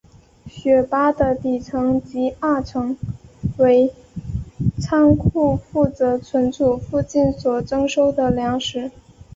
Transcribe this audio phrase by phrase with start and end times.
[0.47, 2.97] 雪巴的底层及二层
[3.59, 3.93] 为
[4.81, 8.89] 仓库负责存储附近所征收的粮食。